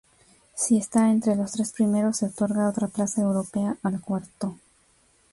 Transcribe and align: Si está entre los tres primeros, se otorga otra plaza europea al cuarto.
Si 0.55 0.79
está 0.79 1.11
entre 1.11 1.35
los 1.35 1.51
tres 1.51 1.73
primeros, 1.73 2.17
se 2.17 2.25
otorga 2.25 2.67
otra 2.67 2.87
plaza 2.87 3.21
europea 3.21 3.77
al 3.83 4.01
cuarto. 4.01 4.57